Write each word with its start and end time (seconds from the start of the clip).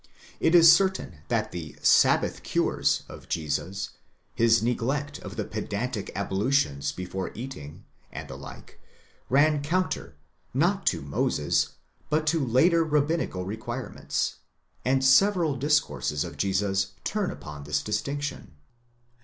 It 0.39 0.55
is 0.55 0.71
certain 0.73 1.17
that 1.27 1.51
the 1.51 1.75
sabbath 1.83 2.41
cures 2.41 3.03
of 3.07 3.29
Jesus, 3.29 3.91
his 4.33 4.63
neglect 4.63 5.19
of 5.19 5.35
the 5.35 5.43
pedantic 5.45 6.11
ablutions 6.15 6.91
before 6.91 7.29
eating, 7.35 7.85
and 8.11 8.27
the 8.27 8.35
like, 8.35 8.81
ran 9.29 9.61
counter, 9.61 10.15
not 10.55 10.87
to 10.87 11.03
Moses, 11.03 11.73
but 12.09 12.25
to 12.25 12.43
later 12.43 12.83
rabbinical 12.83 13.45
requirements, 13.45 14.37
and 14.83 15.05
several 15.05 15.55
discourses 15.55 16.23
of 16.23 16.35
Jesus 16.35 16.93
turn 17.03 17.29
upon 17.29 17.65
this 17.65 17.83
distinction. 17.83 18.53